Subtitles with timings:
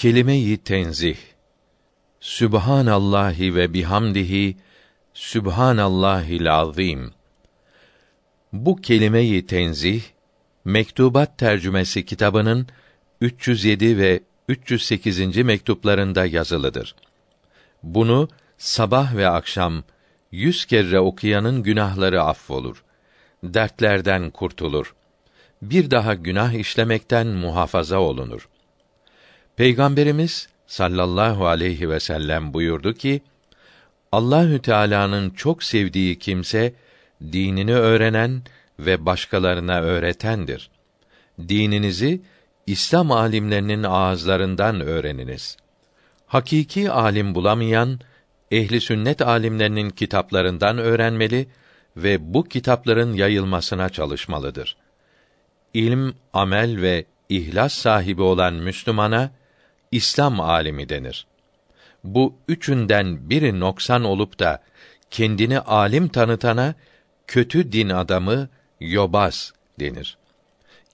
[0.00, 1.16] Kelime-i tenzih.
[2.20, 4.56] Sübhanallahi ve bihamdihi
[5.14, 7.10] Sübhanallahil azim.
[8.52, 10.02] Bu kelime-i tenzih
[10.64, 12.66] Mektubat tercümesi kitabının
[13.20, 15.36] 307 ve 308.
[15.36, 16.94] mektuplarında yazılıdır.
[17.82, 18.28] Bunu
[18.58, 19.84] sabah ve akşam
[20.32, 22.84] yüz kere okuyanın günahları affolur.
[23.42, 24.94] Dertlerden kurtulur.
[25.62, 28.48] Bir daha günah işlemekten muhafaza olunur.
[29.60, 33.22] Peygamberimiz sallallahu aleyhi ve sellem buyurdu ki:
[34.12, 36.74] Allahü Teala'nın çok sevdiği kimse
[37.32, 38.42] dinini öğrenen
[38.78, 40.70] ve başkalarına öğretendir.
[41.38, 42.22] Dininizi
[42.66, 45.56] İslam alimlerinin ağızlarından öğreniniz.
[46.26, 48.00] Hakiki alim bulamayan
[48.50, 51.48] ehli sünnet alimlerinin kitaplarından öğrenmeli
[51.96, 54.76] ve bu kitapların yayılmasına çalışmalıdır.
[55.74, 59.39] İlm, amel ve ihlas sahibi olan Müslümana
[59.92, 61.26] İslam alimi denir.
[62.04, 64.62] Bu üçünden biri noksan olup da
[65.10, 66.74] kendini alim tanıtana
[67.26, 68.48] kötü din adamı
[68.80, 70.18] yobaz denir.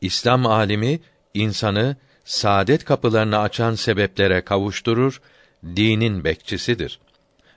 [0.00, 1.00] İslam alimi
[1.34, 5.20] insanı saadet kapılarını açan sebeplere kavuşturur,
[5.64, 6.98] dinin bekçisidir.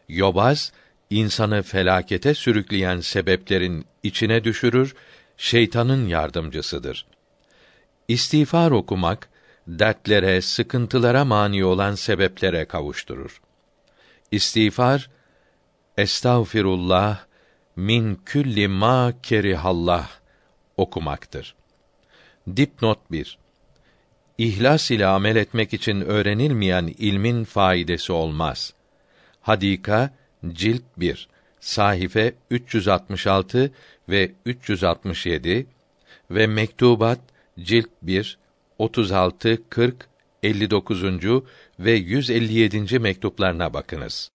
[0.09, 0.71] Yobaz
[1.09, 4.95] insanı felakete sürükleyen sebeplerin içine düşürür,
[5.37, 7.05] şeytanın yardımcısıdır.
[8.07, 9.29] İstiğfar okumak
[9.67, 13.41] dertlere, sıkıntılara mani olan sebeplere kavuşturur.
[14.31, 15.09] İstiğfar
[15.97, 17.19] Estağfirullah
[17.75, 20.09] min külli ma kerihallah
[20.77, 21.55] okumaktır.
[22.55, 23.37] Dipnot 1.
[24.37, 28.73] İhlas ile amel etmek için öğrenilmeyen ilmin faidesi olmaz.
[29.41, 30.09] Hadika
[30.47, 31.29] cilt 1
[31.59, 33.71] sahife 366
[34.09, 35.67] ve 367
[36.31, 37.19] ve Mektubat
[37.59, 38.37] cilt 1
[38.79, 40.09] 36 40
[40.43, 41.03] 59.
[41.79, 42.99] ve 157.
[42.99, 44.29] mektuplarına bakınız.